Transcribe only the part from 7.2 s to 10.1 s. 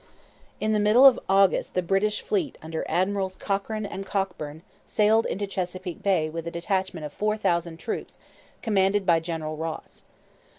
thousand troops commanded by General Ross.